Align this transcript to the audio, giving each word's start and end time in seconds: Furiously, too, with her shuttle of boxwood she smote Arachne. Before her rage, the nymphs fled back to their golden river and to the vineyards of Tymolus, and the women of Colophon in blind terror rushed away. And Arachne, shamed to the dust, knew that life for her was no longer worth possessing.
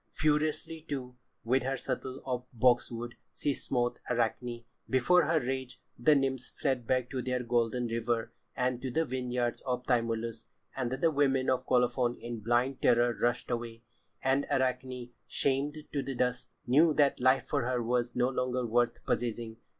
Furiously, 0.13 0.83
too, 0.89 1.15
with 1.43 1.61
her 1.61 1.77
shuttle 1.77 2.23
of 2.25 2.47
boxwood 2.53 3.13
she 3.35 3.53
smote 3.53 3.99
Arachne. 4.09 4.63
Before 4.89 5.25
her 5.27 5.39
rage, 5.39 5.79
the 5.95 6.15
nymphs 6.15 6.49
fled 6.49 6.87
back 6.87 7.11
to 7.11 7.21
their 7.21 7.43
golden 7.43 7.85
river 7.85 8.33
and 8.55 8.81
to 8.81 8.89
the 8.89 9.05
vineyards 9.05 9.61
of 9.63 9.85
Tymolus, 9.85 10.47
and 10.75 10.89
the 10.91 11.11
women 11.11 11.51
of 11.51 11.67
Colophon 11.67 12.17
in 12.19 12.39
blind 12.39 12.81
terror 12.81 13.13
rushed 13.21 13.51
away. 13.51 13.83
And 14.23 14.47
Arachne, 14.49 15.11
shamed 15.27 15.77
to 15.93 16.01
the 16.01 16.15
dust, 16.15 16.53
knew 16.65 16.95
that 16.95 17.19
life 17.19 17.45
for 17.45 17.61
her 17.67 17.83
was 17.83 18.15
no 18.15 18.29
longer 18.29 18.65
worth 18.65 19.05
possessing. 19.05 19.57